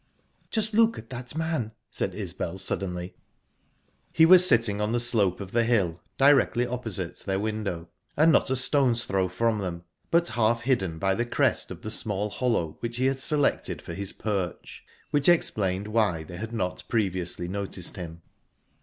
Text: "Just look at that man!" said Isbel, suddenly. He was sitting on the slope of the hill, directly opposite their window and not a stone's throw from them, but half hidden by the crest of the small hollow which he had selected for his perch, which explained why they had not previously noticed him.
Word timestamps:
"Just 0.49 0.73
look 0.73 0.97
at 0.97 1.11
that 1.11 1.35
man!" 1.37 1.73
said 1.91 2.15
Isbel, 2.15 2.57
suddenly. 2.57 3.13
He 4.11 4.25
was 4.25 4.47
sitting 4.47 4.81
on 4.81 4.93
the 4.93 4.99
slope 4.99 5.39
of 5.39 5.51
the 5.51 5.63
hill, 5.63 6.01
directly 6.17 6.65
opposite 6.65 7.19
their 7.19 7.37
window 7.39 7.87
and 8.17 8.31
not 8.31 8.49
a 8.49 8.55
stone's 8.55 9.03
throw 9.05 9.27
from 9.29 9.59
them, 9.59 9.83
but 10.09 10.29
half 10.29 10.61
hidden 10.61 10.97
by 10.97 11.13
the 11.13 11.23
crest 11.23 11.69
of 11.69 11.83
the 11.83 11.91
small 11.91 12.31
hollow 12.31 12.77
which 12.79 12.97
he 12.97 13.05
had 13.05 13.19
selected 13.19 13.79
for 13.79 13.93
his 13.93 14.11
perch, 14.11 14.83
which 15.11 15.29
explained 15.29 15.87
why 15.87 16.23
they 16.23 16.37
had 16.37 16.51
not 16.51 16.81
previously 16.89 17.47
noticed 17.47 17.95
him. 17.95 18.23